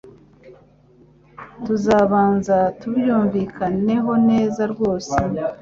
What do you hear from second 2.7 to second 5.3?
tubyumvikaneho neza rwose.